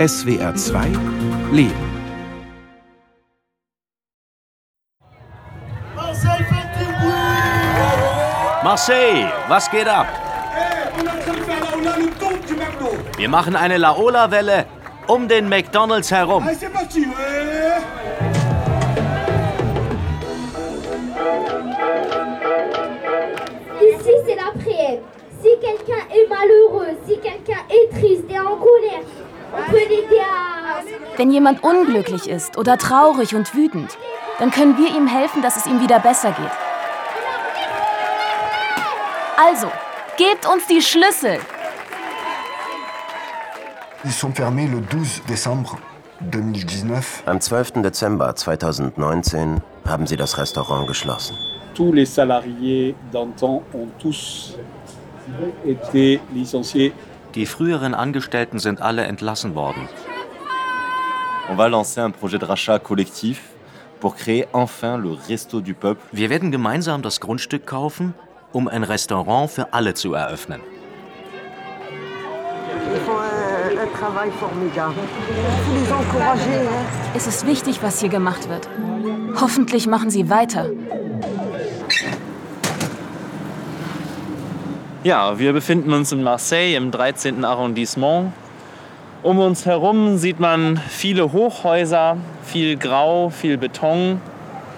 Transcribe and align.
SWR 0.00 0.54
2 0.54 0.92
Leben. 1.52 1.74
Marseille, 8.64 9.26
was 9.48 9.70
geht 9.70 9.86
ab? 9.86 10.06
Wir 13.18 13.28
machen 13.28 13.54
eine 13.54 13.76
Laola-Welle 13.76 14.64
um 15.06 15.28
den 15.28 15.50
McDonalds 15.50 16.10
herum. 16.10 16.48
Ici, 16.48 16.64
c'est 24.24 24.36
la 24.36 24.50
prière. 24.62 25.00
Si 25.42 25.50
quelqu'un 25.60 26.04
est 26.10 26.26
malheureux, 26.26 26.96
si 27.06 27.18
quelqu'un 27.18 27.60
est 27.68 27.90
triste 27.98 28.24
et 28.30 28.40
en 28.40 28.56
colère, 28.56 29.04
Wenn 31.16 31.30
jemand 31.30 31.62
unglücklich 31.62 32.28
ist 32.28 32.56
oder 32.56 32.78
traurig 32.78 33.34
und 33.34 33.54
wütend, 33.54 33.96
dann 34.38 34.50
können 34.50 34.76
wir 34.78 34.88
ihm 34.96 35.06
helfen, 35.06 35.42
dass 35.42 35.56
es 35.56 35.66
ihm 35.66 35.80
wieder 35.80 35.98
besser 36.00 36.32
geht. 36.32 36.50
Also, 39.36 39.70
gebt 40.16 40.46
uns 40.46 40.66
die 40.66 40.82
Schlüssel. 40.82 41.38
Ils 44.04 44.18
sont 44.18 44.34
fermés 44.34 44.66
le 44.66 44.80
12 44.80 45.22
décembre 45.28 45.76
2019. 46.30 47.22
Am 47.26 47.40
12. 47.40 47.82
Dezember 47.82 48.34
2019 48.34 49.60
haben 49.86 50.06
sie 50.06 50.16
das 50.16 50.38
Restaurant 50.38 50.86
geschlossen. 50.86 51.36
Tous 51.74 51.92
les 51.92 52.06
salariés 52.06 52.94
d'antan 53.12 53.62
ont 53.72 53.88
tous 53.98 54.56
été 55.64 56.20
licenciés. 56.34 56.92
Die 57.34 57.46
früheren 57.46 57.94
Angestellten 57.94 58.58
sind 58.58 58.80
alle 58.80 59.04
entlassen 59.04 59.54
worden. 59.54 59.88
On 61.48 61.56
va 61.56 61.68
lancer 61.68 62.02
un 62.02 62.10
projet 62.10 62.38
de 62.38 62.44
rachat 62.44 62.80
collectif 62.80 63.50
pour 64.00 64.16
créer 64.16 64.48
enfin 64.52 64.96
le 64.98 65.16
Resto 65.28 65.60
du 65.60 65.74
Peuple. 65.74 66.02
Wir 66.10 66.28
werden 66.28 66.50
gemeinsam 66.50 67.02
das 67.02 67.20
Grundstück 67.20 67.66
kaufen, 67.66 68.14
um 68.52 68.66
ein 68.66 68.82
Restaurant 68.82 69.50
für 69.50 69.72
alle 69.72 69.94
zu 69.94 70.14
eröffnen. 70.14 70.60
Es 77.14 77.26
ist 77.26 77.46
wichtig, 77.46 77.80
was 77.82 78.00
hier 78.00 78.08
gemacht 78.08 78.48
wird. 78.48 78.68
Hoffentlich 79.40 79.86
machen 79.86 80.10
sie 80.10 80.28
weiter. 80.30 80.68
Ja, 85.02 85.38
wir 85.38 85.54
befinden 85.54 85.94
uns 85.94 86.12
in 86.12 86.22
Marseille 86.22 86.76
im 86.76 86.90
13. 86.90 87.42
Arrondissement. 87.42 88.34
Um 89.22 89.38
uns 89.38 89.64
herum 89.64 90.18
sieht 90.18 90.40
man 90.40 90.76
viele 90.76 91.32
Hochhäuser, 91.32 92.18
viel 92.44 92.76
Grau, 92.76 93.30
viel 93.30 93.56
Beton. 93.56 94.20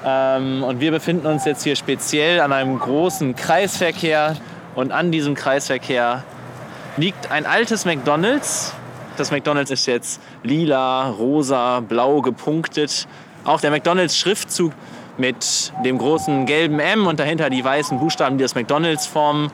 Ähm, 0.06 0.62
und 0.62 0.78
wir 0.78 0.92
befinden 0.92 1.26
uns 1.26 1.44
jetzt 1.44 1.64
hier 1.64 1.74
speziell 1.74 2.38
an 2.40 2.52
einem 2.52 2.78
großen 2.78 3.34
Kreisverkehr. 3.34 4.36
Und 4.76 4.92
an 4.92 5.10
diesem 5.10 5.34
Kreisverkehr 5.34 6.22
liegt 6.96 7.32
ein 7.32 7.44
altes 7.44 7.84
McDonald's. 7.84 8.74
Das 9.16 9.32
McDonald's 9.32 9.72
ist 9.72 9.86
jetzt 9.86 10.20
lila, 10.44 11.08
rosa, 11.08 11.80
blau 11.80 12.22
gepunktet. 12.22 13.08
Auch 13.42 13.60
der 13.60 13.72
McDonald's-Schriftzug 13.72 14.72
mit 15.18 15.72
dem 15.84 15.98
großen 15.98 16.46
gelben 16.46 16.78
M 16.78 17.08
und 17.08 17.18
dahinter 17.18 17.50
die 17.50 17.64
weißen 17.64 17.98
Buchstaben, 17.98 18.38
die 18.38 18.42
das 18.42 18.54
McDonald's 18.54 19.06
formen, 19.06 19.50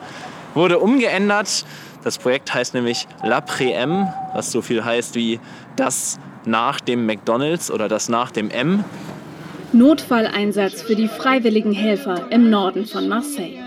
wurde 0.53 0.79
umgeändert. 0.79 1.65
Das 2.03 2.17
Projekt 2.17 2.53
heißt 2.53 2.73
nämlich 2.73 3.07
L'Après-M, 3.23 4.13
was 4.33 4.51
so 4.51 4.61
viel 4.61 4.83
heißt 4.83 5.15
wie 5.15 5.39
das 5.75 6.19
nach 6.45 6.79
dem 6.79 7.05
McDonald's 7.05 7.69
oder 7.69 7.87
das 7.87 8.09
nach 8.09 8.31
dem 8.31 8.49
M. 8.49 8.83
Notfalleinsatz 9.73 10.81
für 10.81 10.95
die 10.95 11.07
freiwilligen 11.07 11.73
Helfer 11.73 12.31
im 12.31 12.49
Norden 12.49 12.85
von 12.85 13.07
Marseille. 13.07 13.59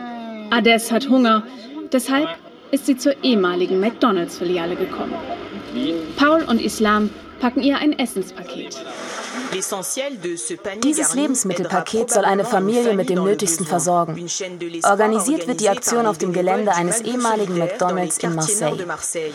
Ades 0.51 0.91
hat 0.91 1.09
Hunger, 1.09 1.45
deshalb 1.93 2.29
ist 2.73 2.87
sie 2.87 2.97
zur 2.97 3.23
ehemaligen 3.23 3.79
McDonalds-Filiale 3.79 4.77
gekommen. 4.77 5.15
Paul 6.17 6.43
und 6.43 6.61
Islam 6.61 7.11
packen 7.41 7.63
ihr 7.63 7.79
ein 7.79 7.99
Essenspaket. 7.99 8.83
Dieses 10.83 11.15
Lebensmittelpaket 11.15 12.11
soll 12.11 12.25
eine 12.25 12.45
Familie 12.45 12.95
mit 12.95 13.09
dem 13.09 13.25
Nötigsten 13.25 13.67
versorgen. 13.67 14.27
Organisiert 14.85 15.47
wird 15.47 15.61
die 15.61 15.69
Aktion 15.69 16.07
auf 16.07 16.19
dem 16.19 16.33
Gelände 16.33 16.75
eines 16.75 17.01
ehemaligen 17.01 17.59
McDonalds 17.59 18.19
in 18.19 18.35
Marseille. 18.35 19.33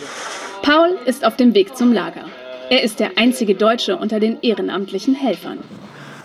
Paul 0.61 0.97
ist 1.05 1.25
auf 1.25 1.35
dem 1.35 1.53
Weg 1.53 1.75
zum 1.77 1.93
Lager. 1.93 2.25
Er 2.69 2.83
ist 2.83 2.99
der 2.99 3.17
einzige 3.17 3.55
Deutsche 3.55 3.95
unter 3.95 4.19
den 4.19 4.41
ehrenamtlichen 4.41 5.15
Helfern. 5.15 5.59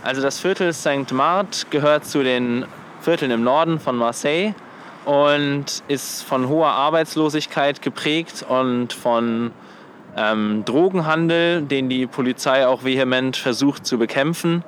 Also 0.02 0.20
das 0.20 0.40
Viertel 0.40 0.72
St. 0.72 1.12
Marthe 1.12 1.66
gehört 1.70 2.04
zu 2.04 2.24
den 2.24 2.66
Vierteln 3.00 3.30
im 3.30 3.44
Norden 3.44 3.78
von 3.78 3.96
Marseille 3.96 4.54
und 5.04 5.64
ist 5.86 6.22
von 6.22 6.48
hoher 6.48 6.68
Arbeitslosigkeit 6.68 7.82
geprägt 7.82 8.44
und 8.48 8.92
von 8.92 9.52
ähm, 10.16 10.64
Drogenhandel, 10.64 11.62
den 11.62 11.88
die 11.88 12.06
Polizei 12.06 12.66
auch 12.66 12.84
vehement 12.84 13.36
versucht 13.36 13.86
zu 13.86 13.98
bekämpfen. 13.98 14.64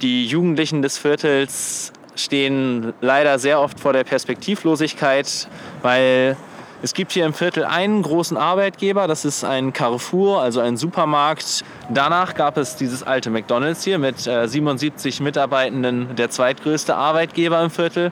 Die 0.00 0.26
Jugendlichen 0.26 0.82
des 0.82 0.98
Viertels 0.98 1.92
stehen 2.14 2.92
leider 3.00 3.38
sehr 3.38 3.60
oft 3.60 3.80
vor 3.80 3.92
der 3.92 4.04
Perspektivlosigkeit, 4.04 5.48
weil 5.82 6.36
es 6.84 6.94
gibt 6.94 7.12
hier 7.12 7.24
im 7.24 7.32
Viertel 7.32 7.64
einen 7.64 8.02
großen 8.02 8.36
Arbeitgeber, 8.36 9.06
das 9.06 9.24
ist 9.24 9.44
ein 9.44 9.72
Carrefour, 9.72 10.42
also 10.42 10.60
ein 10.60 10.76
Supermarkt. 10.76 11.64
Danach 11.90 12.34
gab 12.34 12.56
es 12.56 12.74
dieses 12.74 13.04
alte 13.04 13.30
McDonald's 13.30 13.84
hier 13.84 13.98
mit 13.98 14.26
äh, 14.26 14.48
77 14.48 15.20
Mitarbeitenden, 15.20 16.16
der 16.16 16.30
zweitgrößte 16.30 16.96
Arbeitgeber 16.96 17.62
im 17.62 17.70
Viertel. 17.70 18.10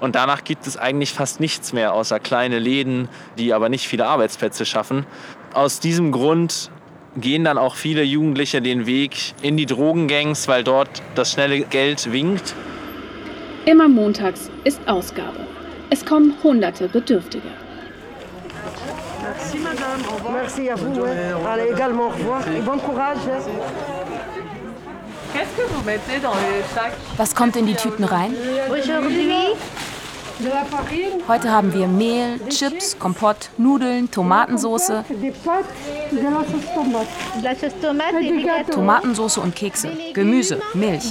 Und 0.00 0.16
danach 0.16 0.44
gibt 0.44 0.66
es 0.66 0.76
eigentlich 0.76 1.14
fast 1.14 1.40
nichts 1.40 1.72
mehr, 1.72 1.94
außer 1.94 2.20
kleine 2.20 2.58
Läden, 2.58 3.08
die 3.38 3.54
aber 3.54 3.70
nicht 3.70 3.88
viele 3.88 4.06
Arbeitsplätze 4.06 4.66
schaffen. 4.66 5.06
Aus 5.54 5.78
diesem 5.78 6.10
Grund 6.10 6.68
gehen 7.16 7.44
dann 7.44 7.58
auch 7.58 7.76
viele 7.76 8.02
Jugendliche 8.02 8.60
den 8.60 8.86
Weg 8.86 9.34
in 9.40 9.56
die 9.56 9.66
Drogengangs, 9.66 10.48
weil 10.48 10.64
dort 10.64 11.00
das 11.14 11.30
schnelle 11.30 11.60
Geld 11.60 12.10
winkt. 12.10 12.54
Immer 13.64 13.88
montags 13.88 14.50
ist 14.64 14.80
Ausgabe. 14.88 15.46
Es 15.90 16.04
kommen 16.04 16.34
hunderte 16.42 16.88
Bedürftige. 16.88 17.46
Merci 19.22 19.58
madame. 19.58 20.02
Au 20.10 20.16
revoir. 20.16 20.32
Merci 20.32 20.68
à 20.68 20.74
vous. 20.74 21.00
Ouais. 21.00 21.32
Allez, 21.48 21.70
également, 21.72 22.08
au 22.08 22.10
revoir. 22.10 22.42
Et 22.48 22.60
bon 22.60 22.78
courage. 22.78 23.18
Qu'est-ce 25.32 25.56
que 25.56 25.68
vous 25.72 25.84
mettez 25.84 26.20
dans 26.20 26.34
les 26.34 26.62
sacs 26.74 26.96
Was 27.16 27.34
kommt 27.34 27.56
in 27.56 27.64
die 27.66 27.74
Tüten 27.74 28.04
rein? 28.04 28.32
Aujourd'hui, 28.70 29.54
Heute 31.28 31.50
haben 31.50 31.72
wir 31.72 31.86
Mehl, 31.86 32.40
Chips, 32.48 32.98
Kompott, 32.98 33.50
Nudeln, 33.56 34.10
Tomatensauce, 34.10 34.88
des 35.08 35.30
pâtes, 35.30 35.66
de 36.10 36.18
la 36.18 36.30
sauce 36.44 36.74
tomate. 36.74 37.06
de 37.38 37.44
la 37.44 37.54
sauce 37.54 37.72
tomate 37.80 38.14
et 38.20 38.28
du 38.28 38.42
gâteau. 38.44 38.72
Tomatensauce 38.72 39.38
und 39.38 39.54
Kekse, 39.54 39.90
Gemüse, 40.12 40.60
Milch. 40.74 41.04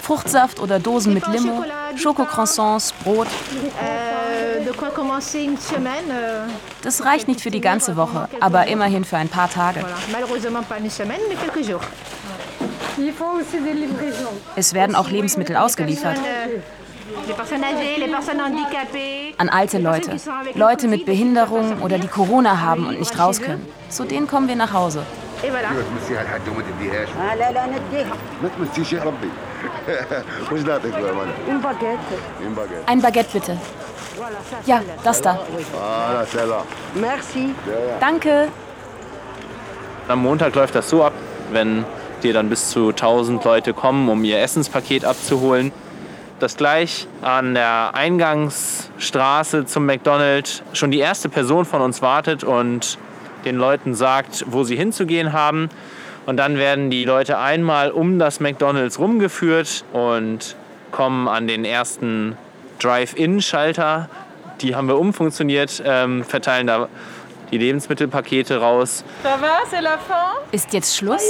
Fruchtsaft 0.00 0.60
oder 0.60 0.80
Dosen 0.80 1.14
mit 1.14 1.26
Limo, 1.28 1.64
Schokocroissants, 1.94 2.92
Brot. 3.04 3.28
Euh, 3.80 4.58
euh, 4.58 4.64
Das 6.82 7.04
reicht 7.04 7.28
nicht 7.28 7.40
für 7.40 7.50
die 7.50 7.60
ganze 7.60 7.96
Woche, 7.96 8.28
aber 8.40 8.66
immerhin 8.66 9.04
für 9.04 9.18
ein 9.18 9.28
paar 9.28 9.48
Tage. 9.50 9.84
Es 14.56 14.74
werden 14.74 14.94
auch 14.96 15.08
Lebensmittel 15.08 15.56
ausgeliefert. 15.56 16.16
An 19.38 19.48
alte 19.48 19.78
Leute, 19.78 20.16
Leute 20.54 20.88
mit 20.88 21.04
Behinderungen 21.04 21.80
oder 21.80 21.98
die 21.98 22.08
Corona 22.08 22.60
haben 22.60 22.86
und 22.86 22.98
nicht 22.98 23.18
raus 23.18 23.40
können. 23.40 23.66
Zu 23.88 24.04
denen 24.04 24.26
kommen 24.26 24.48
wir 24.48 24.56
nach 24.56 24.72
Hause. 24.72 25.04
Ein 32.86 33.02
Baguette 33.02 33.28
bitte. 33.32 33.58
Ja, 34.66 34.82
das 35.02 35.20
da. 35.22 35.38
Danke. 38.00 38.48
Am 40.08 40.22
Montag 40.22 40.54
läuft 40.54 40.74
das 40.74 40.88
so 40.88 41.04
ab, 41.04 41.12
wenn 41.50 41.84
dir 42.22 42.32
dann 42.32 42.48
bis 42.48 42.70
zu 42.70 42.88
1000 42.88 43.44
Leute 43.44 43.74
kommen, 43.74 44.08
um 44.08 44.24
ihr 44.24 44.40
Essenspaket 44.40 45.04
abzuholen. 45.04 45.72
Dass 46.38 46.56
gleich 46.56 47.06
an 47.20 47.54
der 47.54 47.94
Eingangsstraße 47.94 49.66
zum 49.66 49.86
McDonald's 49.86 50.62
schon 50.72 50.90
die 50.90 50.98
erste 50.98 51.28
Person 51.28 51.64
von 51.64 51.82
uns 51.82 52.02
wartet 52.02 52.42
und 52.42 52.98
den 53.44 53.56
Leuten 53.56 53.94
sagt, 53.94 54.44
wo 54.48 54.64
sie 54.64 54.76
hinzugehen 54.76 55.32
haben. 55.32 55.68
Und 56.26 56.36
dann 56.36 56.56
werden 56.56 56.90
die 56.90 57.04
Leute 57.04 57.38
einmal 57.38 57.90
um 57.90 58.18
das 58.18 58.40
McDonald's 58.40 58.98
rumgeführt 58.98 59.84
und 59.92 60.56
kommen 60.90 61.28
an 61.28 61.46
den 61.46 61.64
ersten 61.64 62.36
Drive-In-Schalter. 62.78 64.08
Die 64.60 64.76
haben 64.76 64.86
wir 64.86 64.98
umfunktioniert, 64.98 65.82
ähm, 65.84 66.24
verteilen 66.24 66.66
da 66.66 66.88
die 67.52 67.58
Lebensmittelpakete 67.58 68.58
raus. 68.60 69.04
Ist 70.50 70.72
jetzt 70.72 70.96
Schluss? 70.96 71.22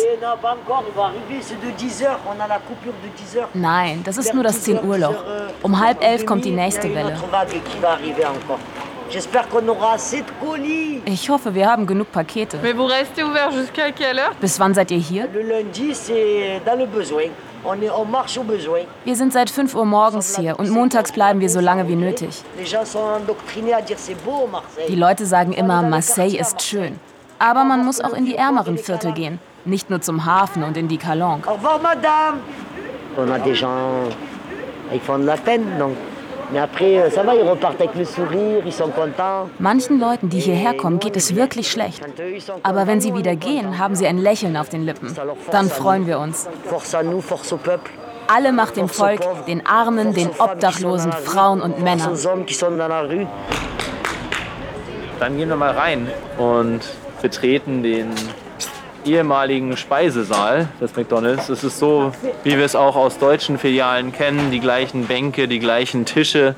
Nein, 3.55 4.03
das 4.05 4.19
ist 4.19 4.33
nur 4.33 4.45
das 4.45 4.63
10 4.63 4.85
Uhr 4.85 4.99
Loch. 4.99 5.25
Um 5.63 5.79
halb 5.81 6.03
elf 6.03 6.25
kommt 6.25 6.45
die 6.45 6.53
nächste 6.53 6.95
Welle. 6.95 7.19
Ich 11.05 11.29
hoffe, 11.29 11.55
wir 11.55 11.67
haben 11.69 11.87
genug 11.87 12.11
Pakete. 12.13 12.63
Bis 14.41 14.59
wann 14.59 14.73
seid 14.73 14.91
ihr 14.91 14.99
hier? 14.99 15.29
Wir 19.05 19.17
sind 19.17 19.33
seit 19.33 19.51
5 19.51 19.75
Uhr 19.75 19.85
morgens 19.85 20.37
hier 20.37 20.59
und 20.59 20.71
montags 20.71 21.13
bleiben 21.13 21.41
wir 21.41 21.49
so 21.49 21.61
lange 21.61 21.89
wie 21.89 21.97
nötig. 21.97 22.43
Die 24.89 24.97
Leute 24.97 25.27
sagen 25.27 25.53
immer, 25.53 25.83
Marseille 25.83 26.39
ist 26.39 26.63
schön. 26.63 26.99
Aber 27.39 27.65
man 27.65 27.85
muss 27.85 28.01
auch 28.01 28.15
in 28.15 28.25
die 28.25 28.37
ärmeren 28.37 28.79
Viertel 28.79 29.13
gehen. 29.13 29.39
Nicht 29.65 29.91
nur 29.91 30.01
zum 30.01 30.25
Hafen 30.25 30.65
und 30.65 30.77
in 30.77 30.89
die 30.89 30.99
Calanque. 30.99 31.49
Au 31.49 31.55
revoir, 31.55 31.81
madame. 31.81 32.41
On 33.17 33.31
a 33.31 33.39
des 33.39 33.55
gens, 33.55 34.09
ils 34.93 35.01
font 35.01 35.19
de 35.19 35.27
la 35.27 35.37
peine, 35.37 35.79
donc. 35.79 35.97
Mais 36.53 36.59
après, 36.61 37.11
ça 37.11 37.23
va, 37.23 37.35
ils 37.35 37.49
repartent 37.49 37.81
avec 37.81 37.95
le 37.95 38.05
sourire, 38.05 38.63
ils 38.67 38.73
sont 38.73 38.91
contents. 38.91 39.49
Manchen 39.59 39.99
Leuten, 39.99 40.29
die 40.29 40.39
hierher 40.39 40.75
kommen, 40.77 40.99
geht 40.99 41.17
es 41.17 41.35
wirklich 41.35 41.71
schlecht. 41.71 42.03
Aber 42.63 42.87
wenn 42.87 43.01
sie 43.01 43.15
wieder 43.15 43.37
gehen, 43.37 43.79
haben 43.79 43.95
sie 43.95 44.07
ein 44.07 44.19
Lächeln 44.19 44.57
auf 44.59 44.69
den 44.69 44.85
Lippen. 44.85 45.15
Dann 45.51 45.71
freuen 45.71 46.07
wir 46.07 46.19
uns. 46.19 46.49
Force 46.69 46.95
à 46.95 47.03
nous, 47.03 47.23
force 47.23 47.53
au 47.53 47.57
peuple. 47.57 47.91
Alle 48.29 48.53
macht 48.53 48.77
dem 48.77 48.89
Volk, 48.89 49.21
den 49.47 49.67
Armen, 49.67 50.15
den 50.15 50.31
Obdachlosen, 50.39 51.13
Frauen 51.13 51.61
und 51.61 51.83
Männern. 51.83 52.17
Dann 55.19 55.37
gehen 55.37 55.49
wir 55.49 55.57
mal 55.57 55.71
rein 55.71 56.07
und 56.39 56.81
betreten 57.21 57.83
den 57.83 58.11
ehemaligen 59.05 59.77
Speisesaal 59.77 60.69
des 60.81 60.95
McDonald's. 60.97 61.49
Es 61.49 61.65
ist 61.65 61.79
so, 61.79 62.13
wie 62.45 62.57
wir 62.57 62.65
es 62.65 62.75
auch 62.75 62.97
aus 62.97 63.19
deutschen 63.19 63.59
Filialen 63.59 64.13
kennen, 64.13 64.51
die 64.51 64.61
gleichen 64.61 65.07
Bänke, 65.07 65.49
die 65.49 65.59
gleichen 65.59 66.05
Tische. 66.05 66.55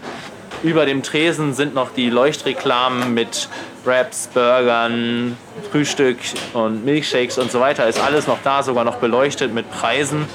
Über 0.63 0.87
dem 0.87 1.03
Tresen 1.03 1.53
sind 1.53 1.75
noch 1.75 1.91
die 1.93 2.09
Leuchtreklamen 2.09 3.13
mit 3.13 3.49
Wraps, 3.85 4.29
Burgern, 4.33 5.37
Frühstück 5.71 6.19
und 6.55 6.85
Milkshakes 6.85 7.39
und 7.39 7.51
so 7.51 7.61
weiter. 7.61 7.87
Ist 7.87 8.01
alles 8.01 8.27
noch 8.27 8.39
da, 8.43 8.63
sogar 8.63 8.85
noch 8.85 8.97
beleuchtet 8.97 9.53
mit 9.53 9.71
Preisen. 9.71 10.27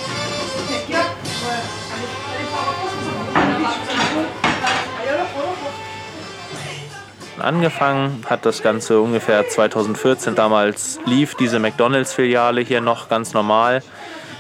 Angefangen 7.42 8.24
hat 8.30 8.46
das 8.46 8.62
Ganze 8.62 9.00
ungefähr 9.02 9.48
2014. 9.48 10.36
Damals 10.36 11.00
lief 11.06 11.36
diese 11.36 11.60
McDonalds-Filiale 11.60 12.62
hier 12.62 12.82
noch 12.82 13.10
ganz 13.10 13.34
normal. 13.34 13.82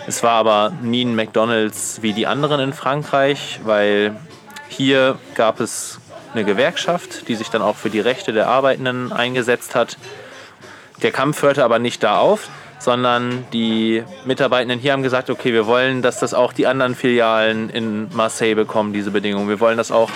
Es 0.07 0.23
war 0.23 0.33
aber 0.33 0.73
nie 0.81 1.05
ein 1.05 1.15
McDonalds 1.15 2.01
wie 2.01 2.13
die 2.13 2.27
anderen 2.27 2.59
in 2.59 2.73
Frankreich, 2.73 3.59
weil 3.63 4.15
hier 4.67 5.17
gab 5.35 5.59
es 5.59 5.99
eine 6.33 6.43
Gewerkschaft, 6.43 7.27
die 7.27 7.35
sich 7.35 7.49
dann 7.49 7.61
auch 7.61 7.75
für 7.75 7.89
die 7.89 7.99
Rechte 7.99 8.33
der 8.33 8.47
Arbeitenden 8.47 9.11
eingesetzt 9.11 9.75
hat. 9.75 9.97
Der 11.01 11.11
Kampf 11.11 11.41
hörte 11.41 11.63
aber 11.63 11.79
nicht 11.79 12.03
da 12.03 12.17
auf, 12.19 12.49
sondern 12.79 13.45
die 13.51 14.03
Mitarbeitenden 14.25 14.79
hier 14.79 14.93
haben 14.93 15.03
gesagt, 15.03 15.29
okay, 15.29 15.53
wir 15.53 15.67
wollen, 15.67 16.01
dass 16.01 16.19
das 16.19 16.33
auch 16.33 16.53
die 16.53 16.67
anderen 16.67 16.95
Filialen 16.95 17.69
in 17.69 18.07
Marseille 18.15 18.55
bekommen, 18.55 18.93
diese 18.93 19.11
Bedingungen. 19.11 19.49
Wir 19.49 19.59
wollen 19.59 19.77
das 19.77 19.91
auch 19.91 20.09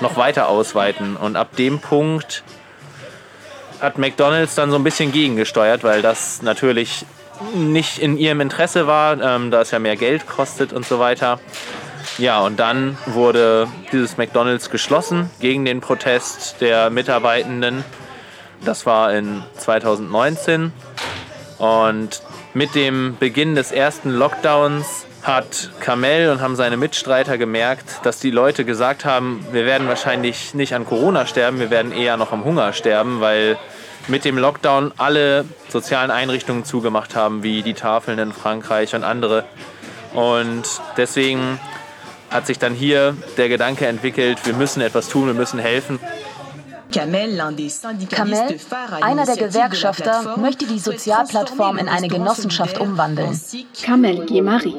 noch 0.00 0.16
weiter 0.16 0.48
ausweiten. 0.48 1.16
Und 1.16 1.36
ab 1.36 1.56
dem 1.56 1.80
Punkt 1.80 2.42
hat 3.80 3.98
McDonald's 3.98 4.54
dann 4.54 4.70
so 4.70 4.76
ein 4.76 4.84
bisschen 4.84 5.12
gegengesteuert, 5.12 5.84
weil 5.84 6.02
das 6.02 6.42
natürlich 6.42 7.04
nicht 7.54 7.98
in 7.98 8.16
ihrem 8.16 8.40
Interesse 8.40 8.86
war, 8.86 9.20
ähm, 9.20 9.50
da 9.50 9.60
es 9.60 9.70
ja 9.70 9.78
mehr 9.78 9.96
Geld 9.96 10.26
kostet 10.26 10.72
und 10.72 10.86
so 10.86 10.98
weiter. 10.98 11.40
Ja, 12.18 12.40
und 12.40 12.60
dann 12.60 12.96
wurde 13.06 13.66
dieses 13.92 14.16
McDonald's 14.16 14.70
geschlossen 14.70 15.30
gegen 15.40 15.64
den 15.64 15.80
Protest 15.80 16.60
der 16.60 16.90
Mitarbeitenden. 16.90 17.84
Das 18.64 18.86
war 18.86 19.12
in 19.12 19.42
2019. 19.58 20.72
Und 21.58 22.22
mit 22.52 22.74
dem 22.74 23.16
Beginn 23.18 23.54
des 23.54 23.72
ersten 23.72 24.10
Lockdowns 24.10 25.03
hat 25.24 25.70
Kamel 25.80 26.30
und 26.30 26.40
haben 26.40 26.54
seine 26.54 26.76
Mitstreiter 26.76 27.38
gemerkt, 27.38 28.00
dass 28.04 28.20
die 28.20 28.30
Leute 28.30 28.64
gesagt 28.64 29.06
haben, 29.06 29.44
wir 29.52 29.64
werden 29.64 29.88
wahrscheinlich 29.88 30.54
nicht 30.54 30.74
an 30.74 30.84
Corona 30.84 31.26
sterben, 31.26 31.58
wir 31.58 31.70
werden 31.70 31.92
eher 31.92 32.18
noch 32.18 32.30
am 32.32 32.44
Hunger 32.44 32.74
sterben, 32.74 33.20
weil 33.20 33.56
mit 34.06 34.26
dem 34.26 34.36
Lockdown 34.36 34.92
alle 34.98 35.46
sozialen 35.70 36.10
Einrichtungen 36.10 36.66
zugemacht 36.66 37.16
haben, 37.16 37.42
wie 37.42 37.62
die 37.62 37.72
Tafeln 37.72 38.18
in 38.18 38.32
Frankreich 38.32 38.94
und 38.94 39.02
andere. 39.02 39.44
Und 40.12 40.64
deswegen 40.98 41.58
hat 42.30 42.46
sich 42.46 42.58
dann 42.58 42.74
hier 42.74 43.16
der 43.38 43.48
Gedanke 43.48 43.86
entwickelt, 43.86 44.44
wir 44.44 44.52
müssen 44.52 44.82
etwas 44.82 45.08
tun, 45.08 45.26
wir 45.28 45.34
müssen 45.34 45.58
helfen. 45.58 45.98
Kamel, 46.92 47.40
einer 49.00 49.24
der 49.24 49.36
Gewerkschafter, 49.36 50.36
möchte 50.36 50.66
die 50.66 50.78
Sozialplattform 50.78 51.78
in 51.78 51.88
eine 51.88 52.08
Genossenschaft 52.08 52.78
umwandeln. 52.78 53.40
Kamel 53.82 54.26
Guémari. 54.26 54.76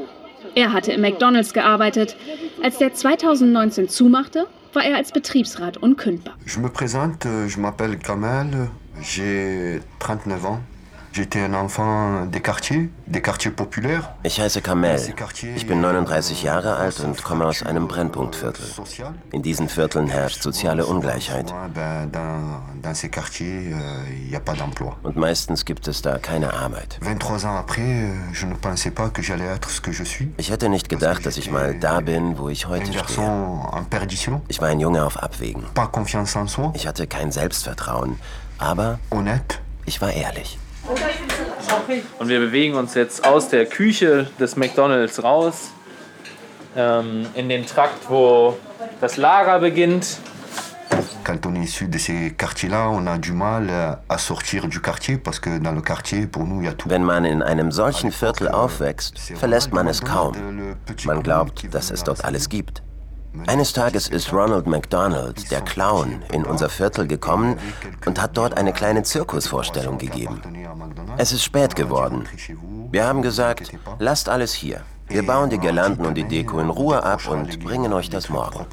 Er 0.56 0.72
hatte 0.72 0.94
im 0.94 1.02
McDonald's 1.02 1.52
gearbeitet. 1.54 2.16
Als 2.64 2.78
der 2.78 2.94
2019 2.94 3.90
zumachte, 3.90 4.48
war 4.74 4.86
er 4.86 4.96
als 4.96 5.12
Betriebsrat 5.12 5.78
unkündbar. 5.78 6.36
Je 6.46 6.60
me 6.60 6.70
présente, 6.70 7.28
je 7.48 7.60
m'appelle 7.60 7.98
Kamel, 7.98 8.70
j'ai 9.02 9.82
39 10.00 10.46
ans. 10.46 10.60
Ich 14.24 14.42
heiße 14.42 14.62
Kamel. 14.62 15.00
Ich 15.56 15.66
bin 15.66 15.80
39 15.80 16.44
Jahre 16.44 16.76
alt 16.76 17.00
und 17.00 17.24
komme 17.24 17.46
aus 17.46 17.64
einem 17.64 17.88
Brennpunktviertel. 17.88 18.66
In 19.32 19.42
diesen 19.42 19.70
Vierteln 19.70 20.08
herrscht 20.08 20.42
soziale 20.44 20.86
Ungleichheit. 20.86 21.54
D'emploi. 24.56 24.94
Und 25.04 25.16
meistens 25.16 25.64
gibt 25.64 25.88
es 25.88 26.02
da 26.02 26.18
keine 26.18 26.54
Arbeit. 26.54 27.00
23 27.02 27.46
ans 27.46 27.58
après, 27.58 27.82
euh, 27.82 28.34
ne. 29.38 30.34
Ich 30.38 30.50
hätte 30.52 30.68
nicht 30.68 30.90
gedacht, 30.90 31.26
dass 31.26 31.38
ich 31.38 31.50
mal 31.50 31.76
da 31.80 32.02
bin, 32.02 32.38
wo 32.38 32.50
ich 32.50 32.68
heute 32.68 32.92
stehe. 32.92 33.62
Ich 34.50 34.62
war 34.62 34.68
ein 34.68 34.82
Junge 34.82 35.06
auf 35.06 35.18
Abwägen. 35.24 35.64
Ich 36.74 36.88
hatte 36.88 37.08
kein 37.08 37.32
Selbstvertrauen, 37.32 38.20
aber 38.58 39.00
ich 39.86 40.02
war 40.02 40.12
ehrlich. 40.12 40.60
Und 42.20 42.30
wir 42.30 42.40
bewegen 42.40 42.76
uns 42.76 42.94
jetzt 42.94 43.26
aus 43.26 43.50
der 43.50 43.66
Küche 43.66 44.28
des 44.40 44.56
McDonald's 44.56 45.24
raus 45.24 45.72
ähm, 46.76 47.26
in 47.34 47.50
den 47.50 47.66
Trakt, 47.66 48.10
wo 48.10 48.58
das 49.02 49.18
Lager 49.18 49.60
beginnt. 49.60 50.20
Quand 51.24 51.46
on 51.48 51.56
est 51.56 51.64
issu 51.64 51.88
de 51.88 51.98
ces 51.98 52.32
quartiers-là, 52.38 52.90
on 52.90 53.08
a 53.08 53.18
du 53.18 53.34
mal 53.34 53.68
euh, 53.70 53.96
à 54.08 54.18
sortir 54.20 54.68
du 54.68 54.80
quartier 54.80 55.18
parce 55.18 55.40
que 55.40 55.58
dans 55.58 55.72
le 55.72 55.82
quartier, 55.82 56.28
pour 56.28 56.46
nous, 56.46 56.62
il 56.62 56.66
y 56.66 56.68
a 56.68 56.74
tout. 56.74 56.88
Wenn 56.88 57.04
man 57.04 57.26
in 57.26 57.42
einem 57.42 57.72
solchen 57.72 58.12
Viertel 58.12 58.48
aufwächst, 58.48 59.18
verlässt 59.36 59.74
man 59.74 59.88
es 59.88 60.02
kaum. 60.02 60.36
Man 61.06 61.24
glaubt, 61.24 61.68
dass 61.74 61.90
es 61.90 62.04
dort 62.04 62.24
alles 62.24 62.48
gibt. 62.48 62.85
Eines 63.48 63.74
Tages 63.74 64.08
ist 64.08 64.34
Ronald 64.34 64.68
McDonald, 64.68 65.52
der 65.52 65.62
Clown, 65.62 66.24
in 66.32 66.44
unser 66.44 66.70
Viertel 66.70 67.08
gekommen 67.08 67.58
und 68.06 68.22
hat 68.22 68.38
dort 68.38 68.58
eine 68.58 68.74
kleine 68.74 69.04
Zirkusvorstellung 69.04 69.98
gegeben. 69.98 70.42
Es 71.18 71.32
ist 71.32 71.44
spät 71.44 71.76
geworden. 71.76 72.28
Wir 72.92 73.06
haben 73.06 73.22
gesagt, 73.22 73.72
lasst 74.00 74.30
alles 74.30 74.54
hier. 74.54 74.82
Wir 75.08 75.26
bauen 75.26 75.50
die 75.50 75.60
Girlanden 75.60 76.06
und 76.06 76.16
die 76.16 76.24
Deko 76.24 76.60
in 76.60 76.70
Ruhe 76.70 77.04
ab 77.04 77.28
und 77.28 77.64
bringen 77.64 77.94
euch 77.94 78.10
das 78.10 78.30
morgen. 78.30 78.66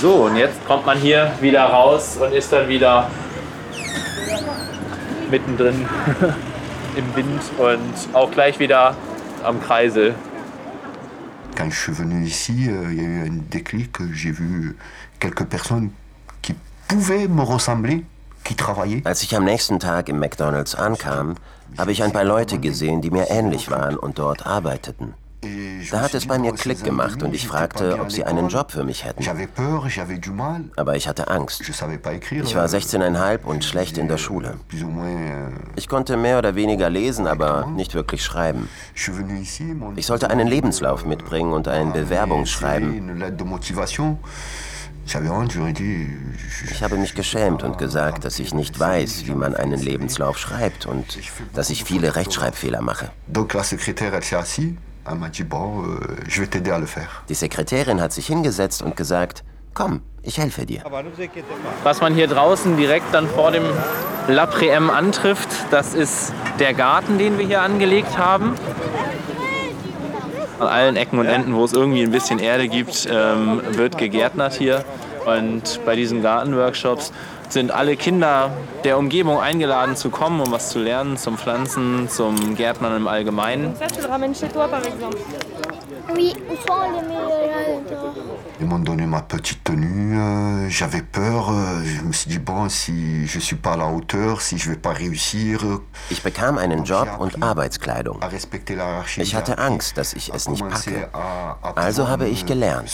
So, 0.00 0.12
und 0.26 0.36
jetzt 0.36 0.64
kommt 0.66 0.84
man 0.84 0.98
hier 0.98 1.32
wieder 1.40 1.64
raus 1.64 2.18
und 2.20 2.32
ist 2.34 2.52
dann 2.52 2.68
wieder 2.68 3.10
mittendrin 5.30 5.88
im 6.98 7.14
Wind 7.14 7.40
und 7.58 8.14
auch 8.14 8.30
gleich 8.30 8.58
wieder 8.58 8.96
am 9.44 9.60
Kreisel. 9.60 10.14
Quand 11.56 11.70
je 11.70 11.78
suis 11.78 11.98
venu 11.98 12.24
ici, 12.24 12.68
euh, 12.68 12.90
il 12.90 12.96
y 12.96 13.00
a 13.00 13.08
eu 13.08 13.26
un 13.26 13.42
déclic. 13.50 13.96
J'ai 14.12 14.32
vu 14.32 14.76
quelques 15.18 15.44
personnes 15.44 15.90
qui 16.42 16.54
pouvaient 16.88 17.28
me 17.28 17.42
ressembler, 17.42 18.04
qui 18.44 18.54
travaillaient. 18.54 19.02
Als 19.04 19.22
ich 19.22 19.34
am 19.36 19.44
nächsten 19.44 19.78
Tag 19.78 20.08
im 20.08 20.18
McDonald's 20.18 20.74
ankam, 20.74 21.34
habe 21.76 21.92
ich 21.92 22.02
ein 22.02 22.12
paar 22.12 22.24
Leute 22.24 22.58
gesehen, 22.58 23.00
die 23.00 23.10
mir 23.10 23.30
ähnlich 23.30 23.70
waren 23.70 23.96
und 23.96 24.18
dort 24.18 24.46
arbeiteten. 24.46 25.14
Da 25.90 26.00
hat 26.00 26.14
es 26.14 26.26
bei 26.26 26.38
mir 26.38 26.52
Klick 26.52 26.82
gemacht 26.84 27.22
und 27.22 27.34
ich 27.34 27.46
fragte, 27.48 27.98
ob 28.00 28.12
sie 28.12 28.24
einen 28.24 28.48
Job 28.48 28.72
für 28.72 28.84
mich 28.84 29.04
hätten. 29.04 29.22
Aber 30.76 30.96
ich 30.96 31.08
hatte 31.08 31.28
Angst. 31.28 31.62
Ich 31.68 32.54
war 32.54 32.66
16,5 32.66 33.44
und 33.44 33.64
schlecht 33.64 33.98
in 33.98 34.08
der 34.08 34.18
Schule. 34.18 34.54
Ou 34.82 34.86
moins. 34.86 35.08
euh, 35.08 35.50
Ich 35.76 35.88
konnte 35.88 36.16
mehr 36.16 36.38
oder 36.38 36.54
weniger 36.54 36.90
lesen, 36.90 37.26
aber 37.26 37.66
nicht 37.66 37.94
wirklich 37.94 38.22
schreiben. 38.22 38.68
Ich 39.96 40.06
sollte 40.06 40.30
einen 40.30 40.48
Lebenslauf 40.48 41.04
mitbringen 41.04 41.52
und 41.52 41.68
ein 41.68 41.92
Bewerbungsschreiben. 41.92 43.36
De 43.36 43.46
motivation. 43.46 44.18
Ich 45.04 46.82
habe 46.82 46.96
mich 46.98 47.14
geschämt 47.14 47.62
und 47.62 47.78
gesagt, 47.78 48.26
dass 48.26 48.38
ich 48.38 48.52
nicht 48.52 48.78
weiß, 48.78 49.26
wie 49.26 49.34
man 49.34 49.54
einen 49.54 49.80
Lebenslauf 49.80 50.36
schreibt 50.38 50.84
und 50.84 51.18
dass 51.54 51.70
ich 51.70 51.84
viele 51.84 52.14
Rechtschreibfehler 52.14 52.82
mache. 52.82 53.10
Die 57.28 57.34
Sekretärin 57.34 58.00
hat 58.00 58.12
sich 58.12 58.26
hingesetzt 58.26 58.82
und 58.82 58.96
gesagt, 58.96 59.44
komm, 59.74 60.02
ich 60.22 60.38
helfe 60.38 60.66
dir. 60.66 60.82
Was 61.82 62.00
man 62.00 62.14
hier 62.14 62.26
draußen 62.26 62.76
direkt 62.76 63.14
dann 63.14 63.28
vor 63.28 63.50
dem 63.50 63.64
L'Après-M 64.28 64.90
antrifft, 64.90 65.48
das 65.70 65.94
ist 65.94 66.32
der 66.58 66.74
Garten, 66.74 67.18
den 67.18 67.38
wir 67.38 67.46
hier 67.46 67.62
angelegt 67.62 68.18
haben. 68.18 68.54
An 70.58 70.66
allen 70.66 70.96
Ecken 70.96 71.18
und 71.18 71.26
Enden, 71.26 71.54
wo 71.54 71.64
es 71.64 71.72
irgendwie 71.72 72.02
ein 72.02 72.10
bisschen 72.10 72.40
Erde 72.40 72.68
gibt, 72.68 73.08
ähm, 73.10 73.62
wird 73.70 73.96
gegärtnert 73.96 74.54
hier. 74.54 74.84
Und 75.24 75.80
bei 75.84 75.94
diesen 75.94 76.22
Gartenworkshops 76.22 77.12
sind 77.52 77.70
alle 77.70 77.96
Kinder 77.96 78.50
der 78.84 78.98
Umgebung 78.98 79.40
eingeladen 79.40 79.96
zu 79.96 80.10
kommen, 80.10 80.40
um 80.40 80.52
was 80.52 80.70
zu 80.70 80.78
lernen 80.78 81.16
zum 81.16 81.38
Pflanzen, 81.38 82.08
zum 82.08 82.56
Gärtnern 82.56 82.96
im 82.96 83.08
Allgemeinen. 83.08 83.74
Oui, 86.14 86.34
où 86.50 86.56
sont 86.66 86.80
les 86.90 87.06
meilleurs 87.06 87.82
Ils 88.60 88.66
m'ont 88.66 88.78
donné 88.78 89.06
ma 89.06 89.20
petite 89.20 89.62
tenue, 89.62 90.18
euh, 90.18 90.68
j'avais 90.70 91.02
peur, 91.02 91.50
euh, 91.50 91.84
je 91.84 92.02
me 92.02 92.12
suis 92.12 92.30
dit 92.30 92.38
bon, 92.38 92.68
si 92.68 93.26
je 93.26 93.38
suis 93.38 93.56
pas 93.56 93.74
à 93.74 93.76
la 93.76 93.86
hauteur, 93.86 94.40
si 94.40 94.56
je 94.58 94.70
vais 94.70 94.76
pas 94.76 94.92
réussir. 94.92 95.80
Ich 96.10 96.22
bekam 96.22 96.56
einen 96.56 96.84
Job 96.84 97.08
und 97.18 97.42
Arbeitskleidung. 97.42 98.18
Ich 99.18 99.34
hatte 99.34 99.58
Angst, 99.58 99.98
dass 99.98 100.14
ich 100.14 100.32
es 100.32 100.48
nicht 100.48 100.66
packe. 100.66 101.08
Also 101.74 102.08
habe 102.08 102.28
ich 102.28 102.46
gelernt. 102.46 102.90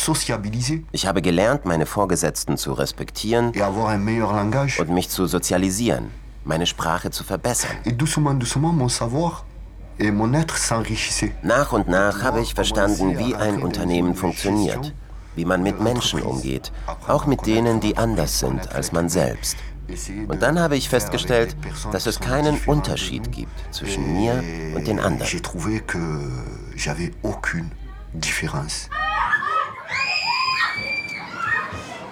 Ich 0.92 1.06
habe 1.06 1.22
gelernt, 1.22 1.64
meine 1.64 1.86
Vorgesetzten 1.86 2.56
zu 2.56 2.72
respektieren 2.72 3.52
und 3.52 4.88
mich 4.90 5.08
zu 5.08 5.26
sozialisieren, 5.26 6.10
meine 6.44 6.66
Sprache 6.66 7.10
zu 7.10 7.22
verbessern. 7.22 7.70
Et 7.84 7.92
doucement, 7.92 8.34
doucement, 8.34 8.72
mon 8.72 8.88
savoir 8.88 9.44
nach 11.42 11.72
und 11.72 11.88
nach 11.88 12.22
habe 12.22 12.40
ich 12.40 12.54
verstanden, 12.54 13.18
wie 13.18 13.34
ein 13.34 13.62
Unternehmen 13.62 14.14
funktioniert, 14.14 14.92
wie 15.36 15.44
man 15.44 15.62
mit 15.62 15.80
Menschen 15.80 16.22
umgeht, 16.22 16.72
auch 17.06 17.26
mit 17.26 17.46
denen, 17.46 17.80
die 17.80 17.96
anders 17.96 18.40
sind 18.40 18.72
als 18.74 18.92
man 18.92 19.08
selbst. 19.08 19.56
Und 20.28 20.42
dann 20.42 20.58
habe 20.58 20.76
ich 20.76 20.88
festgestellt, 20.88 21.56
dass 21.92 22.06
es 22.06 22.18
keinen 22.18 22.58
Unterschied 22.66 23.30
gibt 23.32 23.52
zwischen 23.74 24.14
mir 24.14 24.42
und 24.74 24.86
den 24.86 24.98
anderen. 24.98 25.30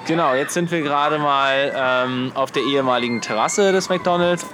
Genau, 0.06 0.34
jetzt 0.34 0.52
sind 0.54 0.70
wir 0.70 0.82
gerade 0.82 1.18
mal 1.18 1.72
ähm, 1.74 2.32
auf 2.34 2.50
der 2.50 2.62
ehemaligen 2.62 3.20
Terrasse 3.20 3.72
des 3.72 3.88
McDonald's 3.88 4.44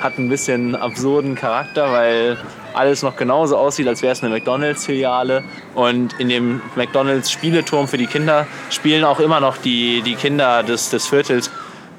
hat 0.00 0.18
ein 0.18 0.28
bisschen 0.28 0.74
absurden 0.74 1.34
Charakter, 1.34 1.92
weil 1.92 2.36
alles 2.74 3.02
noch 3.02 3.16
genauso 3.16 3.56
aussieht, 3.56 3.88
als 3.88 4.02
wäre 4.02 4.12
es 4.12 4.22
eine 4.22 4.34
McDonalds-Filiale. 4.34 5.42
Und 5.74 6.18
in 6.20 6.28
dem 6.28 6.60
McDonalds-Spieleturm 6.76 7.88
für 7.88 7.96
die 7.96 8.06
Kinder 8.06 8.46
spielen 8.70 9.04
auch 9.04 9.20
immer 9.20 9.40
noch 9.40 9.56
die, 9.56 10.02
die 10.02 10.14
Kinder 10.14 10.62
des, 10.62 10.90
des 10.90 11.06
Viertels, 11.06 11.50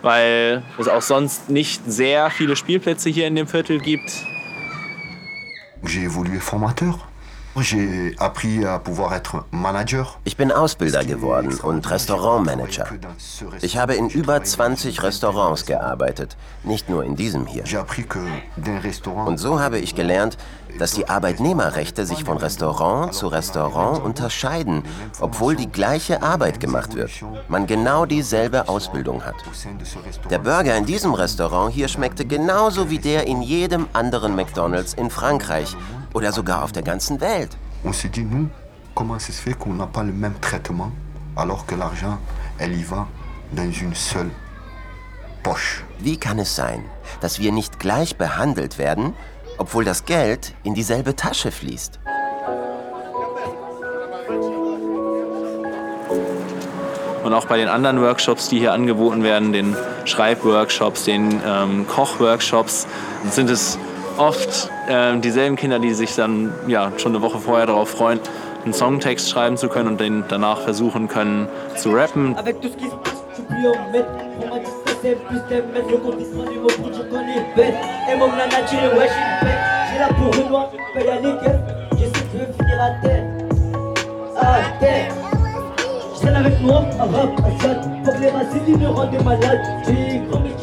weil 0.01 0.63
es 0.77 0.87
auch 0.87 1.01
sonst 1.01 1.49
nicht 1.49 1.81
sehr 1.85 2.29
viele 2.29 2.55
Spielplätze 2.55 3.09
hier 3.09 3.27
in 3.27 3.35
dem 3.35 3.47
Viertel 3.47 3.79
gibt. 3.79 4.11
J'ai 5.83 6.05
évolué 6.05 6.39
formateur. 6.39 7.06
Ich 10.25 10.37
bin 10.37 10.51
Ausbilder 10.51 11.03
geworden 11.03 11.59
und 11.59 11.89
Restaurantmanager. 11.89 12.85
Ich 13.61 13.79
habe 13.79 13.95
in 13.95 14.09
über 14.09 14.43
20 14.43 15.01
Restaurants 15.01 15.65
gearbeitet, 15.65 16.37
nicht 16.63 16.87
nur 16.87 17.03
in 17.03 17.15
diesem 17.15 17.47
hier. 17.47 17.63
Und 19.25 19.37
so 19.39 19.59
habe 19.59 19.79
ich 19.79 19.95
gelernt, 19.95 20.37
dass 20.77 20.91
die 20.91 21.09
Arbeitnehmerrechte 21.09 22.05
sich 22.05 22.23
von 22.23 22.37
Restaurant 22.37 23.15
zu 23.15 23.27
Restaurant 23.27 24.03
unterscheiden, 24.03 24.83
obwohl 25.19 25.55
die 25.55 25.71
gleiche 25.71 26.21
Arbeit 26.21 26.59
gemacht 26.59 26.93
wird. 26.93 27.09
Man 27.47 27.65
genau 27.65 28.05
dieselbe 28.05 28.69
Ausbildung 28.69 29.23
hat. 29.25 29.35
Der 30.29 30.37
Burger 30.37 30.77
in 30.77 30.85
diesem 30.85 31.15
Restaurant 31.15 31.73
hier 31.73 31.87
schmeckte 31.87 32.23
genauso 32.25 32.91
wie 32.91 32.99
der 32.99 33.25
in 33.25 33.41
jedem 33.41 33.87
anderen 33.93 34.35
McDonald's 34.35 34.93
in 34.93 35.09
Frankreich 35.09 35.75
oder 36.17 36.31
sogar 36.31 36.63
auf 36.63 36.71
der 36.71 36.81
ganzen 36.81 37.21
Welt. 37.21 37.55
On 37.83 37.93
s'est 37.93 38.09
dit, 38.09 38.23
nous, 38.23 38.49
comment 38.95 39.19
ça 39.19 39.31
se 39.31 39.39
fait 39.39 39.53
qu'on 39.53 39.73
n'a 39.73 39.85
pas 39.85 40.03
le 40.03 40.11
même 40.11 40.33
traitement 40.41 40.91
alors 41.35 41.67
que 41.67 41.75
l'argent, 41.75 42.17
elle 42.57 42.73
y 42.73 42.83
va 42.83 43.07
dans 43.51 43.71
une 43.71 43.93
seule 43.93 44.31
poche. 45.43 45.83
Wie 45.99 46.17
kann 46.17 46.39
es 46.39 46.55
sein, 46.55 46.83
dass 47.21 47.39
wir 47.39 47.51
nicht 47.51 47.79
gleich 47.79 48.17
behandelt 48.17 48.79
werden, 48.79 49.13
obwohl 49.59 49.85
das 49.85 50.05
Geld 50.05 50.55
in 50.63 50.73
dieselbe 50.73 51.15
Tasche 51.15 51.51
fließt? 51.51 51.99
Und 57.23 57.33
auch 57.33 57.45
bei 57.45 57.57
den 57.57 57.67
anderen 57.67 58.01
Workshops, 58.01 58.49
die 58.49 58.57
hier 58.57 58.73
angeboten 58.73 59.21
werden, 59.21 59.53
den 59.53 59.75
Schreibworkshops, 60.05 61.03
den 61.03 61.41
ähm, 61.45 61.85
Kochworkshops, 61.87 62.87
sind 63.29 63.49
es 63.51 63.77
oft 64.17 64.69
äh, 64.89 65.17
dieselben 65.19 65.55
Kinder, 65.55 65.79
die 65.79 65.93
sich 65.93 66.15
dann 66.15 66.53
ja, 66.67 66.91
schon 66.97 67.13
eine 67.13 67.21
Woche 67.21 67.39
vorher 67.39 67.65
darauf 67.65 67.89
freuen, 67.89 68.19
einen 68.63 68.73
Songtext 68.73 69.29
schreiben 69.29 69.57
zu 69.57 69.69
können 69.69 69.89
und 69.89 69.99
den 69.99 70.23
danach 70.27 70.61
versuchen 70.61 71.07
können 71.07 71.47
zu 71.75 71.91
rappen. 71.91 72.35
Avec 72.37 72.57
moi, 86.61 86.83
arabe, 86.99 87.31
les 88.21 88.29
racines 88.29 88.67
ignorants 88.67 89.11
des 89.11 89.23
malades. 89.23 89.61
J'ai 89.87 90.21
grand 90.29 90.56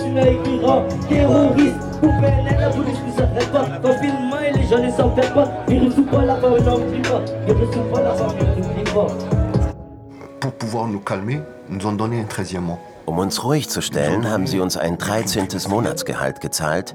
sunna 0.00 0.22
écrira 0.28 0.86
Terroriste, 1.08 1.76
ou 2.02 2.06
PNL, 2.06 2.60
la 2.60 2.70
police 2.70 2.98
ne 3.06 3.12
s'arrête 3.12 3.52
pas. 3.52 3.66
Confinement 3.82 4.40
et 4.40 4.52
les 4.52 4.66
gens 4.66 4.78
ne 4.78 4.90
s'en 4.90 5.10
perdent 5.10 5.34
pas. 5.34 5.48
Virus 5.68 5.96
ou 5.98 6.02
pas, 6.04 6.24
la 6.24 6.36
femme 6.36 6.52
n'oublie 6.52 7.02
pas. 7.02 7.20
Virus 7.46 7.76
ou 7.76 7.94
pas, 7.94 8.02
la 8.02 8.14
femme 8.14 8.36
n'oublie 8.38 8.84
pas. 8.84 9.06
Pour 10.40 10.52
pouvoir 10.52 10.86
nous 10.86 11.00
calmer, 11.00 11.42
nous 11.68 11.86
ont 11.86 11.92
donné 11.92 12.20
un 12.20 12.24
13e 12.24 12.60
mois. 12.60 12.78
Um 13.06 13.18
uns 13.18 13.42
ruhig 13.42 13.68
zu 13.68 13.80
stellen, 13.80 14.30
haben 14.30 14.46
sie 14.46 14.60
uns 14.60 14.76
ein 14.76 14.96
13. 14.96 15.48
Monatsgehalt 15.68 16.40
gezahlt, 16.40 16.94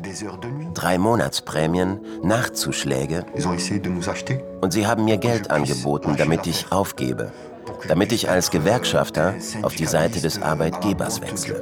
drei 0.73 0.97
Monatsprämien, 0.97 1.99
Nachtzuschläge. 2.23 3.25
Und 4.61 4.71
sie 4.71 4.87
haben 4.87 5.03
mir 5.03 5.17
Geld 5.17 5.51
angeboten, 5.51 6.15
damit 6.17 6.47
ich 6.47 6.71
aufgebe 6.71 7.31
damit 7.87 8.11
ich 8.11 8.29
als 8.29 8.51
Gewerkschafter 8.51 9.35
auf 9.61 9.75
die 9.75 9.85
Seite 9.85 10.21
des 10.21 10.41
Arbeitgebers 10.41 11.21
wechsle. 11.21 11.61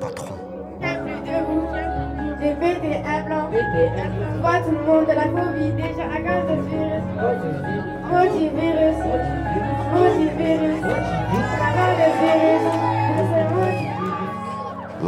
La 3.74 3.80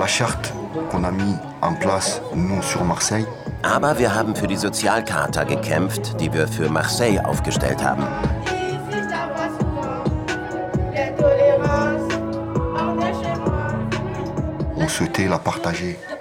charte 0.08 0.52
qu'on 0.90 1.04
a 1.04 1.12
mis 1.12 1.36
en 1.62 1.76
place, 1.76 2.24
nous, 2.34 2.64
sur 2.64 2.84
Marseille, 2.84 3.28
aber 3.62 4.00
wir 4.00 4.16
haben 4.16 4.36
für 4.36 4.48
die 4.48 4.56
Sozialcharta 4.56 5.44
gekämpft, 5.44 6.20
die 6.20 6.34
wir 6.34 6.48
für 6.48 6.68
Marseille 6.68 7.24
aufgestellt 7.24 7.84
haben. 7.84 8.08
souhaité 14.96 15.28
la 15.28 15.40
partager 15.40 16.15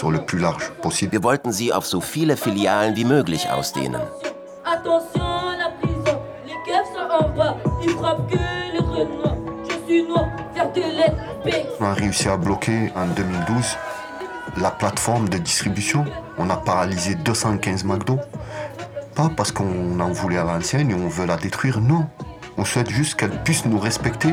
sur 0.00 0.10
le 0.10 0.24
plus 0.24 0.38
large 0.38 0.70
possible. 0.80 1.12
Wir 1.12 1.22
wollten 1.22 1.52
sie 1.52 1.74
auf 1.74 1.84
so 1.84 2.00
viele 2.00 2.38
Filialen 2.38 2.96
wie 2.96 3.04
möglich 3.04 3.50
ausdehnen. 3.50 4.00
On 11.80 11.84
a 11.84 11.94
réussi 11.94 12.28
à 12.28 12.36
bloquer 12.36 12.90
en 12.94 13.06
2012 13.14 13.76
la 14.56 14.70
plateforme 14.70 15.28
de 15.28 15.38
distribution. 15.38 16.06
On 16.38 16.48
a 16.48 16.56
paralysé 16.56 17.14
215 17.14 17.84
McDo. 17.84 18.18
Pas 19.14 19.30
parce 19.36 19.52
qu'on 19.52 20.00
en 20.00 20.12
voulait 20.12 20.38
à 20.38 20.44
l'ancienne 20.44 20.90
et 20.90 20.94
on 20.94 21.08
veut 21.08 21.26
la 21.26 21.36
détruire, 21.36 21.78
non. 21.80 22.06
On 22.56 22.64
souhaite 22.64 22.90
juste 22.90 23.16
qu'elle 23.16 23.42
puisse 23.42 23.66
nous 23.66 23.78
respecter 23.78 24.32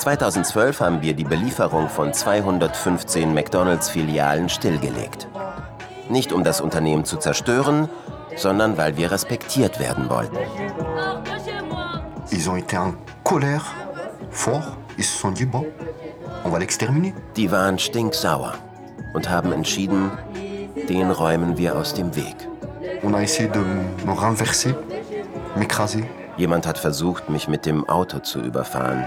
2012 0.00 0.80
haben 0.80 1.02
wir 1.02 1.12
die 1.12 1.24
Belieferung 1.24 1.90
von 1.90 2.14
215 2.14 3.34
McDonald's-Filialen 3.34 4.48
stillgelegt. 4.48 5.28
Nicht 6.08 6.32
um 6.32 6.42
das 6.42 6.62
Unternehmen 6.62 7.04
zu 7.04 7.18
zerstören, 7.18 7.86
sondern 8.34 8.78
weil 8.78 8.96
wir 8.96 9.10
respektiert 9.10 9.78
werden 9.78 10.08
wollten. 10.08 10.38
Ils 12.30 12.48
ont 12.48 12.56
été 12.56 12.78
en 12.78 12.94
colère 13.24 13.66
fort, 14.30 14.78
ils 14.96 15.04
se 15.04 15.18
sont 15.18 15.32
dit, 15.32 15.44
bon, 15.44 15.66
on 16.44 16.50
va 16.50 16.58
l'exterminer. 16.58 17.12
Die 17.36 17.50
waren 17.52 17.78
stinksauer 17.78 18.54
und 19.12 19.28
haben 19.28 19.52
entschieden, 19.52 20.10
den 20.88 21.10
räumen 21.10 21.58
wir 21.58 21.76
aus 21.76 21.92
dem 21.92 22.16
Weg. 22.16 22.36
On 23.02 23.14
a 23.14 23.20
essayé 23.20 23.48
de 23.48 23.60
me 24.06 24.14
renverser, 24.14 24.74
m'écraser. 25.56 26.04
Jemand 26.38 26.66
hat 26.66 26.78
versucht, 26.78 27.28
mich 27.28 27.48
mit 27.48 27.66
dem 27.66 27.86
Auto 27.86 28.20
zu 28.20 28.40
überfahren. 28.40 29.06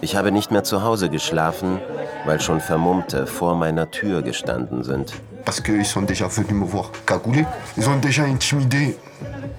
Ich 0.00 0.16
habe 0.16 0.32
nicht 0.32 0.50
mehr 0.50 0.64
zu 0.64 0.82
Hause 0.82 1.08
geschlafen, 1.08 1.80
weil 2.24 2.40
schon 2.40 2.60
Vermummte 2.60 3.26
vor 3.26 3.54
meiner 3.54 3.90
Tür 3.90 4.22
gestanden 4.22 4.84
sind. 4.84 5.14
Parce 5.44 5.62
qu'ils 5.62 5.86
sont 5.86 6.02
déjà 6.02 6.28
venus 6.28 6.52
me 6.52 6.66
voir 6.66 6.90
cagoulé. 7.06 7.46
Ils 7.76 7.88
ont 7.88 7.98
déjà 8.00 8.24
intimidé 8.24 8.96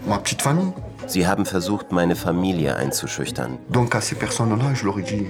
ma 0.05 0.17
petite 0.17 0.41
famille. 0.41 0.73
Sie 1.07 1.25
haben 1.25 1.45
versucht, 1.45 1.91
meine 1.91 2.15
Familie 2.15 2.75
einzuschüchtern. 2.75 3.57
Donc 3.69 3.95
à 3.95 4.01
ces 4.01 4.15
personnes-là, 4.15 4.75
je 4.75 4.85
leur 4.85 4.99
ai 4.99 5.01
dit, 5.01 5.25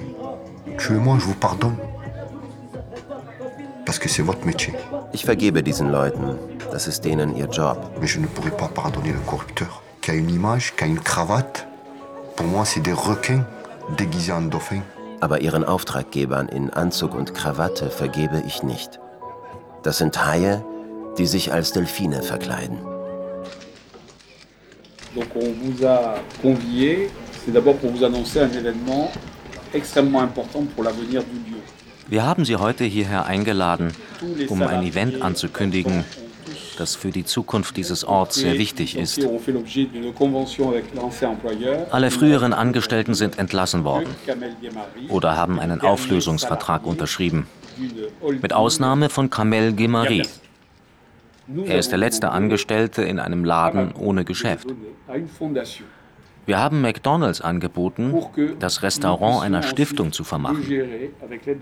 tuez-moi, 0.77 1.17
je 1.19 1.25
vous 1.25 1.35
pardonne. 1.35 1.77
Parce 3.85 3.99
que 3.99 4.09
c'est 4.09 4.21
votre 4.21 4.45
métier. 4.45 4.73
Ich 5.13 5.25
vergebe 5.25 5.63
diesen 5.63 5.91
Leuten. 5.91 6.37
Das 6.71 6.87
ist 6.87 7.05
denen 7.05 7.35
ihr 7.35 7.47
Job. 7.49 7.77
Mais 8.01 8.07
je 8.07 8.19
ne 8.19 8.27
pourrais 8.27 8.51
pas 8.51 8.67
pardonner 8.67 9.13
le 9.13 9.19
corrupteur 9.25 9.81
qui 10.01 10.11
a 10.11 10.13
une 10.13 10.29
image, 10.29 10.75
qui 10.75 10.83
a 10.83 10.87
une 10.87 10.99
cravate. 10.99 11.68
Aber 15.21 15.41
ihren 15.41 15.63
Auftraggebern 15.63 16.47
in 16.47 16.69
Anzug 16.69 17.13
und 17.13 17.33
Krawatte 17.33 17.89
vergebe 17.89 18.43
ich 18.47 18.63
nicht. 18.63 18.99
Das 19.83 19.97
sind 19.97 20.25
Haie, 20.25 20.63
die 21.17 21.25
sich 21.25 21.51
als 21.51 21.71
Delfine 21.71 22.23
verkleiden. 22.23 22.79
Donc 25.15 25.27
on 25.35 25.53
vous 25.61 25.85
a 25.85 26.15
convié, 26.41 27.09
c'est 27.43 27.51
d'abord 27.51 27.75
pour 27.77 27.91
vous 27.91 28.03
annoncer 28.03 28.41
un 28.41 28.51
événement 28.51 29.11
extrêmement 29.73 30.21
important 30.21 30.63
pour 30.75 30.83
l'avenir 30.83 31.23
du 31.23 31.51
lieu. 31.51 31.61
Wir 32.07 32.25
haben 32.25 32.45
Sie 32.45 32.55
heute 32.55 32.85
hierher 32.85 33.25
eingeladen, 33.25 33.91
um 34.49 34.63
ein 34.63 34.83
Event 34.83 35.21
anzukündigen, 35.21 36.03
das 36.79 36.95
für 36.95 37.11
die 37.11 37.25
Zukunft 37.25 37.77
dieses 37.77 38.03
Orts 38.03 38.35
sehr 38.35 38.57
wichtig 38.57 38.97
ist. 38.97 39.19
Alle 41.91 42.11
früheren 42.11 42.53
Angestellten 42.53 43.13
sind 43.13 43.37
entlassen 43.37 43.83
worden 43.83 44.07
oder 45.09 45.35
haben 45.35 45.59
einen 45.59 45.81
Auflösungsvertrag 45.81 46.85
unterschrieben, 46.85 47.47
mit 48.41 48.53
Ausnahme 48.53 49.09
von 49.09 49.29
Kamel 49.29 49.73
Gemari. 49.73 50.23
Er 51.65 51.79
ist 51.79 51.91
der 51.91 51.97
letzte 51.97 52.29
Angestellte 52.29 53.01
in 53.01 53.19
einem 53.19 53.43
Laden 53.43 53.93
ohne 53.93 54.23
Geschäft. 54.23 54.67
Wir 56.45 56.57
haben 56.57 56.81
McDonald's 56.81 57.41
angeboten, 57.41 58.15
das 58.59 58.81
Restaurant 58.81 59.43
einer 59.43 59.61
Stiftung 59.61 60.11
zu 60.11 60.23
vermachen, 60.23 60.63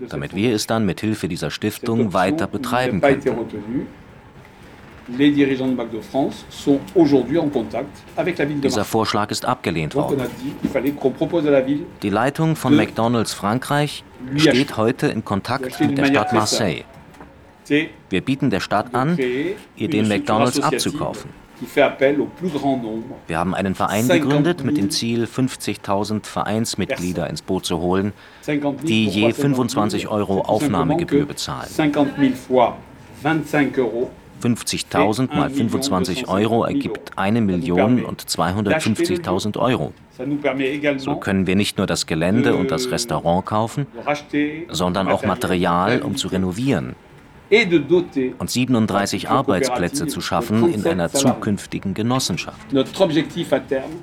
damit 0.08 0.34
wir 0.34 0.54
es 0.54 0.66
dann 0.66 0.86
mit 0.86 1.00
Hilfe 1.00 1.28
dieser 1.28 1.50
Stiftung 1.50 2.14
weiter 2.14 2.46
betreiben 2.46 3.00
können. 3.00 3.86
Dieser 8.62 8.84
Vorschlag 8.84 9.30
ist 9.30 9.44
abgelehnt 9.46 9.94
worden. 9.94 10.20
Die 12.02 12.10
Leitung 12.10 12.56
von 12.56 12.76
McDonald's 12.76 13.32
Frankreich 13.32 14.04
steht 14.36 14.76
heute 14.76 15.06
in 15.08 15.24
Kontakt 15.24 15.80
mit 15.80 15.96
der 15.96 16.06
Stadt 16.06 16.32
Marseille. 16.32 16.84
Wir 18.10 18.20
bieten 18.20 18.50
der 18.50 18.60
Stadt 18.60 18.94
an, 18.94 19.16
ihr 19.18 19.88
den 19.88 20.08
McDonald's 20.08 20.60
abzukaufen. 20.60 21.30
Wir 23.26 23.38
haben 23.38 23.54
einen 23.54 23.74
Verein 23.74 24.06
gegründet 24.08 24.62
mit 24.64 24.76
dem 24.76 24.90
Ziel, 24.90 25.24
50.000 25.24 26.24
Vereinsmitglieder 26.24 27.28
ins 27.28 27.42
Boot 27.42 27.66
zu 27.66 27.80
holen, 27.80 28.12
die 28.84 29.06
je 29.06 29.32
25 29.32 30.06
Euro 30.08 30.42
Aufnahmegebühr 30.42 31.26
bezahlen. 31.26 31.68
50.000 34.42 35.34
mal 35.34 35.50
25 35.50 36.28
Euro 36.28 36.64
ergibt 36.64 37.16
1 37.16 37.40
Million 37.40 38.04
und 38.04 38.22
250.000 38.22 39.58
Euro. 39.58 39.92
So 40.98 41.16
können 41.16 41.46
wir 41.46 41.56
nicht 41.56 41.78
nur 41.78 41.86
das 41.86 42.06
Gelände 42.06 42.56
und 42.56 42.70
das 42.70 42.90
Restaurant 42.90 43.46
kaufen, 43.46 43.86
sondern 44.68 45.08
auch 45.08 45.24
Material, 45.24 46.02
um 46.02 46.16
zu 46.16 46.28
renovieren. 46.28 46.94
Und 48.38 48.50
37 48.50 49.30
Arbeitsplätze 49.30 50.06
zu 50.06 50.20
schaffen 50.20 50.72
in 50.72 50.86
einer 50.86 51.10
zukünftigen 51.10 51.94
Genossenschaft. 51.94 52.58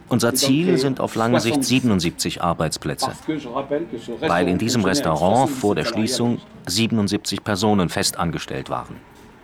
Unser 0.10 0.34
Ziel 0.34 0.78
sind 0.80 1.00
auf 1.00 1.14
lange 1.16 1.40
Sicht 1.40 1.64
77 1.64 2.42
Arbeitsplätze, 2.42 3.12
weil 4.22 4.48
in 4.48 4.58
diesem 4.58 4.84
Restaurant 4.84 5.52
vor 5.52 5.76
der 5.76 5.86
Schließung 5.86 6.40
77 6.66 7.44
Personen 7.44 7.90
festangestellt 7.90 8.72
waren. 8.72 8.96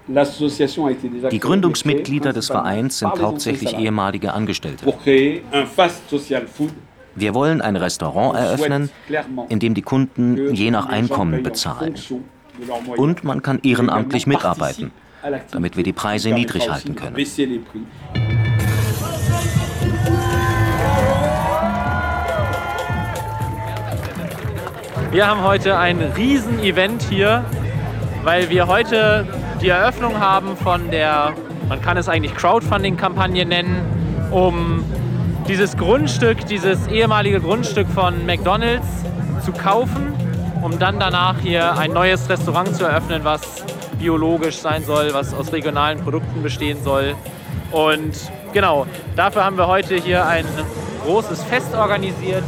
Die 0.07 1.39
Gründungsmitglieder 1.39 2.33
des 2.33 2.47
Vereins 2.47 2.99
sind 2.99 3.19
hauptsächlich 3.21 3.77
ehemalige 3.77 4.33
Angestellte. 4.33 4.85
Wir 7.13 7.33
wollen 7.33 7.61
ein 7.61 7.75
Restaurant 7.75 8.37
eröffnen, 8.37 8.89
in 9.49 9.59
dem 9.59 9.73
die 9.73 9.81
Kunden 9.81 10.53
je 10.53 10.71
nach 10.71 10.87
Einkommen 10.87 11.43
bezahlen. 11.43 11.95
Und 12.97 13.23
man 13.23 13.41
kann 13.41 13.59
ehrenamtlich 13.63 14.27
mitarbeiten, 14.27 14.91
damit 15.51 15.77
wir 15.77 15.83
die 15.83 15.93
Preise 15.93 16.31
niedrig 16.31 16.69
halten 16.69 16.95
können. 16.95 17.15
Wir 25.11 25.27
haben 25.27 25.43
heute 25.43 25.77
ein 25.77 25.99
Riesen-Event 25.99 27.03
hier, 27.03 27.43
weil 28.23 28.49
wir 28.49 28.67
heute 28.67 29.27
die 29.61 29.69
Eröffnung 29.69 30.19
haben 30.19 30.57
von 30.57 30.89
der, 30.91 31.33
man 31.69 31.81
kann 31.81 31.97
es 31.97 32.09
eigentlich 32.09 32.35
Crowdfunding-Kampagne 32.35 33.45
nennen, 33.45 34.29
um 34.31 34.83
dieses 35.47 35.77
Grundstück, 35.77 36.45
dieses 36.47 36.87
ehemalige 36.87 37.39
Grundstück 37.39 37.87
von 37.89 38.25
McDonald's 38.25 38.87
zu 39.43 39.51
kaufen 39.51 40.13
um 40.61 40.77
dann 40.77 40.99
danach 40.99 41.39
hier 41.39 41.77
ein 41.77 41.91
neues 41.91 42.29
Restaurant 42.29 42.75
zu 42.75 42.85
eröffnen, 42.85 43.23
was 43.23 43.41
biologisch 43.97 44.57
sein 44.57 44.85
soll, 44.85 45.13
was 45.13 45.33
aus 45.33 45.51
regionalen 45.51 45.99
Produkten 45.99 46.43
bestehen 46.43 46.81
soll. 46.83 47.15
Und 47.71 48.31
genau, 48.53 48.85
dafür 49.15 49.43
haben 49.43 49.57
wir 49.57 49.67
heute 49.67 49.95
hier 49.95 50.25
ein 50.25 50.45
großes 51.03 51.43
Fest 51.43 51.73
organisiert. 51.73 52.43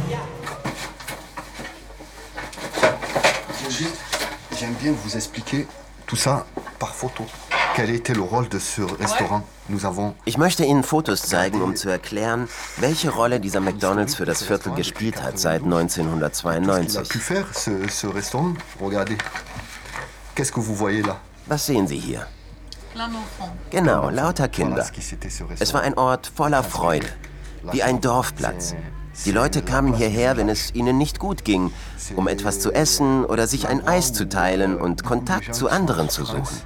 J'aime 4.56 4.76
bien 4.80 4.94
vous 4.94 5.16
expliquer 5.16 5.66
tout 6.06 6.16
ça 6.16 6.46
par 6.78 6.94
photo. 6.94 7.24
Quel 7.74 7.90
était 7.90 8.14
le 8.14 8.22
rôle 8.22 8.48
de 8.48 8.58
ce 8.58 8.82
restaurant 8.82 9.42
ich 10.26 10.36
möchte 10.36 10.64
Ihnen 10.64 10.82
Fotos 10.82 11.22
zeigen, 11.22 11.62
um 11.62 11.74
zu 11.74 11.88
erklären, 11.88 12.48
welche 12.76 13.10
Rolle 13.10 13.40
dieser 13.40 13.60
McDonald's 13.60 14.14
für 14.14 14.26
das 14.26 14.42
Viertel 14.42 14.74
gespielt 14.74 15.22
hat 15.22 15.38
seit 15.38 15.62
1992. 15.62 17.08
Was 21.46 21.66
sehen 21.66 21.86
Sie 21.86 21.98
hier? 21.98 22.26
Genau, 23.70 24.10
lauter 24.10 24.48
Kinder. 24.48 24.86
Es 25.58 25.72
war 25.74 25.80
ein 25.80 25.94
Ort 25.94 26.30
voller 26.34 26.62
Freude, 26.62 27.08
wie 27.72 27.82
ein 27.82 28.00
Dorfplatz. 28.00 28.74
Die 29.24 29.32
Leute 29.32 29.62
kamen 29.62 29.94
hierher, 29.94 30.36
wenn 30.36 30.48
es 30.48 30.74
ihnen 30.74 30.98
nicht 30.98 31.18
gut 31.18 31.44
ging, 31.44 31.70
um 32.16 32.26
etwas 32.26 32.60
zu 32.60 32.72
essen 32.72 33.24
oder 33.24 33.46
sich 33.46 33.68
ein 33.68 33.86
Eis 33.86 34.12
zu 34.12 34.28
teilen 34.28 34.76
und 34.76 35.04
Kontakt 35.04 35.54
zu 35.54 35.68
anderen 35.68 36.08
zu 36.08 36.24
suchen. 36.24 36.62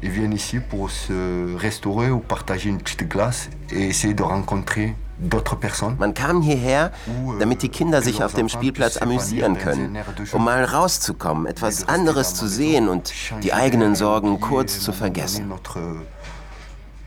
Ils 0.00 0.12
viennent 0.12 0.34
ici 0.34 0.60
pour 0.60 0.90
se 0.90 1.56
restaurer 1.58 2.10
ou 2.10 2.20
partager 2.20 2.68
une 2.68 2.78
petite 2.78 3.08
glace 3.08 3.50
et 3.72 3.88
essayer 3.88 4.14
de 4.14 4.22
rencontrer 4.22 4.94
d'autres 5.18 5.56
personnes. 5.58 5.96
Man 5.98 6.14
kam 6.14 6.40
hierher, 6.40 6.92
euh, 7.08 7.38
damit 7.40 7.62
die 7.62 7.68
Kinder 7.68 8.00
sich 8.00 8.22
auf 8.22 8.32
dem 8.32 8.48
Spielplatz 8.48 8.96
amüsieren 8.98 9.58
können, 9.58 9.98
um 10.32 10.44
mal 10.44 10.64
rauszukommen, 10.64 11.46
etwas 11.46 11.88
anderes 11.88 12.34
zu 12.34 12.46
sehen 12.46 12.88
und 12.88 13.12
die 13.42 13.52
eigenen 13.52 13.96
Sorgen 13.96 14.38
kurz 14.40 14.78
zu 14.78 14.92
vergessen. 14.92 15.52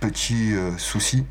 Petit 0.02 0.56
euh, 0.56 0.72
souci. 0.80 1.24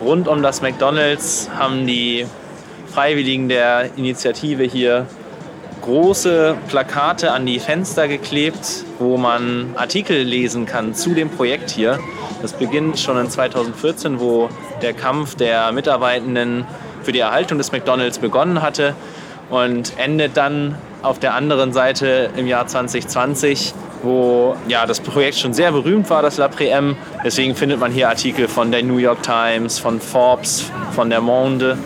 Rund 0.00 0.26
um 0.26 0.42
das 0.42 0.62
McDonald's 0.62 1.50
haben 1.54 1.86
die 1.86 2.24
Freiwilligen 2.90 3.50
der 3.50 3.90
Initiative 3.96 4.62
hier 4.62 5.06
große 5.82 6.56
Plakate 6.68 7.30
an 7.32 7.44
die 7.44 7.60
Fenster 7.60 8.08
geklebt, 8.08 8.84
wo 8.98 9.18
man 9.18 9.74
Artikel 9.76 10.22
lesen 10.22 10.64
kann 10.64 10.94
zu 10.94 11.14
dem 11.14 11.28
Projekt 11.28 11.68
hier. 11.70 11.98
Das 12.40 12.54
beginnt 12.54 12.98
schon 12.98 13.18
in 13.18 13.28
2014, 13.28 14.18
wo 14.18 14.48
der 14.80 14.94
Kampf 14.94 15.34
der 15.34 15.72
Mitarbeitenden 15.72 16.66
für 17.02 17.12
die 17.12 17.18
Erhaltung 17.18 17.58
des 17.58 17.70
McDonald's 17.70 18.18
begonnen 18.18 18.62
hatte 18.62 18.94
und 19.50 19.98
endet 19.98 20.38
dann 20.38 20.74
auf 21.02 21.18
der 21.18 21.34
anderen 21.34 21.72
Seite 21.72 22.30
im 22.36 22.46
Jahr 22.46 22.66
2020, 22.66 23.72
wo 24.02 24.56
ja, 24.66 24.86
das 24.86 25.00
Projekt 25.00 25.36
schon 25.36 25.52
sehr 25.52 25.72
berühmt 25.72 26.10
war, 26.10 26.22
das 26.22 26.38
L'Après-M. 26.38 26.96
Deswegen 27.24 27.54
findet 27.54 27.80
man 27.80 27.92
hier 27.92 28.08
Artikel 28.08 28.48
von 28.48 28.70
der 28.70 28.82
New 28.82 28.98
York 28.98 29.22
Times, 29.22 29.78
von 29.78 30.00
Forbes, 30.00 30.70
von 30.92 31.10
der 31.10 31.20
Monde, 31.20 31.78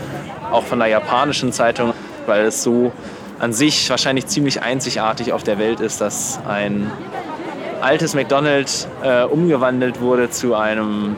auch 0.51 0.65
von 0.65 0.79
der 0.79 0.89
japanischen 0.89 1.53
Zeitung, 1.53 1.93
weil 2.27 2.47
es 2.47 2.63
so 2.63 2.93
an 3.39 3.53
sich 3.53 3.91
wahrscheinlich 3.91 4.27
ziemlich 4.27 4.63
einzigartig 4.63 5.33
auf 5.33 5.43
der 5.43 5.59
Welt 5.59 5.81
ist, 5.81 6.01
dass 6.01 6.39
ein 6.49 6.91
altes 7.81 8.15
McDonald's 8.15 8.87
äh, 9.03 9.25
umgewandelt 9.25 10.01
wurde 10.01 10.31
zu 10.31 10.55
einem 10.55 11.17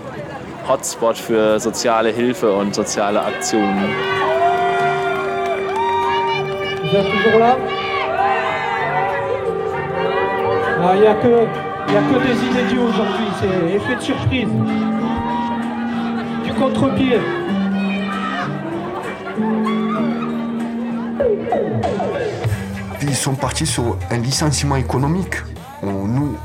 Hotspot 0.67 1.19
für 1.19 1.61
soziale 1.61 2.11
Hilfe 2.11 2.53
und 2.55 2.75
soziale 2.75 3.23
Aktionen. 3.23 3.85
Vous 6.83 7.01
êtes 7.01 7.11
toujours 7.11 7.41
là 7.41 7.84
Il 10.92 11.01
n'y 11.01 11.07
a, 11.07 11.12
a 11.12 11.14
que 11.14 12.18
des 12.27 12.47
inédits 12.47 12.79
aujourd'hui, 12.79 13.27
c'est 13.40 13.75
effet 13.75 13.97
de 13.97 14.03
surprise. 14.03 14.49
Du 16.44 16.53
contre-pied. 16.53 17.20
Ils 23.01 23.16
sont 23.16 23.35
partis 23.35 23.66
sur 23.66 23.97
un 24.11 24.18
licenciement 24.18 24.77
économique. 24.77 25.42
On, 25.83 26.07
nous, 26.07 26.37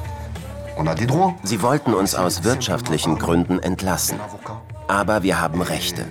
on 0.78 0.88
a 0.88 0.96
des 0.96 1.06
droits. 1.06 1.34
Sie 1.44 1.62
wollten 1.62 1.94
uns 1.94 2.16
aus 2.16 2.44
wirtschaftlichen 2.44 3.18
Gründen 3.18 3.60
entlassen. 3.60 4.20
Aber 4.88 5.22
wir 5.22 5.42
haben 5.42 5.62
Rechte. 5.62 6.06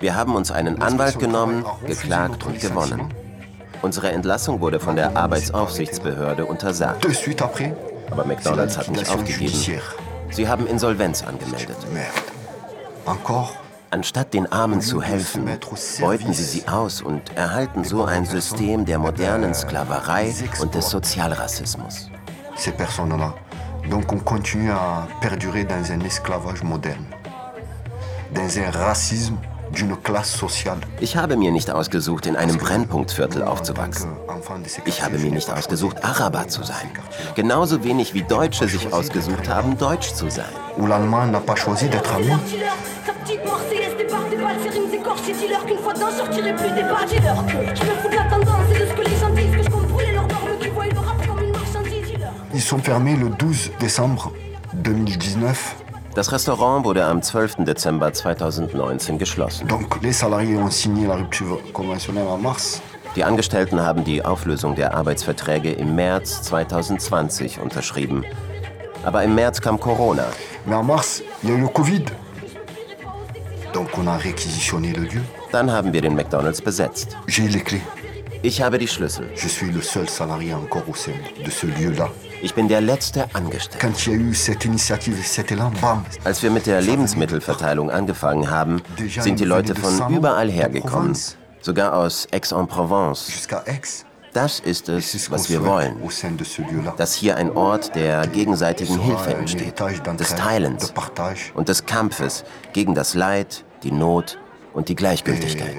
Wir 0.00 0.14
haben 0.16 0.34
uns 0.34 0.50
einen 0.50 0.82
Anwalt 0.82 1.18
genommen, 1.20 1.64
geklagt 1.86 2.44
und 2.44 2.60
gewonnen. 2.60 3.12
Unsere 3.82 4.10
Entlassung 4.10 4.60
wurde 4.60 4.80
von 4.80 4.96
der 4.96 5.16
Arbeitsaufsichtsbehörde 5.16 6.44
untersagt. 6.44 7.06
Aber 8.10 8.24
McDonald's 8.24 8.76
hat 8.76 8.90
nicht 8.90 9.08
aufgegeben. 9.10 9.80
Sie 10.30 10.48
haben 10.48 10.66
Insolvenz 10.66 11.22
angemeldet. 11.22 11.76
Anstatt 13.90 14.34
den 14.34 14.52
Armen 14.52 14.82
zu 14.82 15.00
helfen, 15.00 15.48
beuten 16.00 16.34
sie 16.34 16.44
sie 16.44 16.68
aus 16.68 17.00
und 17.00 17.34
erhalten 17.36 17.84
so 17.84 18.04
ein 18.04 18.26
System 18.26 18.84
der 18.84 18.98
modernen 18.98 19.54
Sklaverei 19.54 20.34
und 20.60 20.74
des 20.74 20.90
Sozialrassismus. 20.90 22.10
Ces 22.56 22.72
personnes-là. 22.72 23.34
Donc 23.88 24.12
on 24.12 24.18
continue 24.18 24.72
à 24.72 25.06
perdurer 25.22 25.64
dans 25.64 25.90
un 25.90 26.00
esclavage 26.04 26.62
moderne, 26.62 27.06
dans 28.34 28.58
un 28.58 28.70
racisme 28.70 29.38
ich 31.00 31.16
habe 31.16 31.36
mir 31.36 31.50
nicht 31.50 31.70
ausgesucht, 31.70 32.26
in 32.26 32.36
einem 32.36 32.58
Brennpunktviertel 32.58 33.42
aufzuwachsen. 33.42 34.10
Ich 34.84 35.02
habe 35.02 35.18
mir 35.18 35.30
nicht 35.30 35.50
ausgesucht, 35.50 36.04
Araber 36.04 36.48
zu 36.48 36.62
sein. 36.62 36.90
Genauso 37.34 37.84
wenig 37.84 38.14
wie 38.14 38.22
Deutsche 38.22 38.68
sich 38.68 38.92
ausgesucht 38.92 39.48
haben, 39.48 39.76
Deutsch 39.78 40.12
zu 40.14 40.30
sein. 40.30 40.46
Ils 52.54 52.62
sont 52.62 52.78
fermés 52.78 53.16
le 53.16 53.30
12 53.36 53.70
décembre 53.78 54.32
2019 54.82 55.87
das 56.14 56.32
Restaurant 56.32 56.84
wurde 56.84 57.04
am 57.04 57.22
12. 57.22 57.64
Dezember 57.64 58.12
2019 58.12 59.18
geschlossen. 59.18 59.68
Die 63.16 63.24
Angestellten 63.24 63.80
haben 63.80 64.04
die 64.04 64.24
Auflösung 64.24 64.74
der 64.74 64.94
Arbeitsverträge 64.94 65.72
im 65.72 65.94
März 65.94 66.42
2020 66.42 67.60
unterschrieben. 67.60 68.24
Aber 69.04 69.22
im 69.22 69.34
März 69.34 69.60
kam 69.60 69.78
Corona. 69.80 70.26
Dann 75.52 75.70
haben 75.70 75.92
wir 75.92 76.02
den 76.02 76.14
McDonald's 76.14 76.62
besetzt. 76.62 77.16
Ich 78.42 78.62
habe 78.62 78.78
die 78.78 78.88
Schlüssel. 78.88 79.28
Je 79.34 79.48
suis 79.48 79.72
le 79.72 79.82
seul 79.82 80.08
salarié 80.08 80.54
encore 80.54 80.88
au 80.88 80.94
sein 80.94 81.18
de 81.44 81.50
ce 81.50 81.66
lieu-là. 81.66 82.08
Ich 82.42 82.54
bin 82.54 82.68
der 82.68 82.80
letzte 82.80 83.34
Angestellte. 83.34 83.86
Als 86.24 86.42
wir 86.42 86.50
mit 86.50 86.66
der 86.66 86.80
Lebensmittelverteilung 86.80 87.90
angefangen 87.90 88.50
haben, 88.50 88.82
sind 89.20 89.40
die 89.40 89.44
Leute 89.44 89.74
von 89.74 90.14
überall 90.14 90.50
hergekommen, 90.50 91.16
sogar 91.60 91.94
aus 91.94 92.28
Aix-en-Provence. 92.32 93.48
Das 94.34 94.60
ist 94.60 94.88
es, 94.88 95.30
was 95.30 95.50
wir 95.50 95.64
wollen. 95.64 95.96
Dass 96.96 97.14
hier 97.14 97.36
ein 97.36 97.50
Ort 97.56 97.94
der 97.94 98.26
gegenseitigen 98.26 99.00
Hilfe 99.00 99.34
entsteht, 99.34 99.80
des 99.80 100.34
Teilens 100.34 100.92
und 101.54 101.68
des 101.68 101.86
Kampfes 101.86 102.44
gegen 102.72 102.94
das 102.94 103.14
Leid, 103.14 103.64
die 103.82 103.90
Not 103.90 104.38
und 104.74 104.88
die 104.88 104.94
Gleichgültigkeit. 104.94 105.76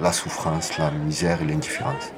la 0.00 0.12
souffrance, 0.12 0.76
la 0.78 0.90
misère 0.90 1.40
et 1.42 1.44
l'indifférence. 1.44 2.12